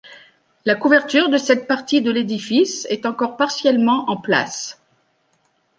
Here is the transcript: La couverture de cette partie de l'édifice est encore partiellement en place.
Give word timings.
La 0.65 0.73
couverture 0.73 1.29
de 1.29 1.37
cette 1.37 1.67
partie 1.67 2.01
de 2.01 2.09
l'édifice 2.09 2.87
est 2.89 3.05
encore 3.05 3.37
partiellement 3.37 4.09
en 4.09 4.17
place. 4.17 4.81